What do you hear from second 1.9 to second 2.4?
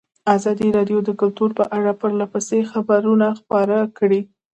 پرله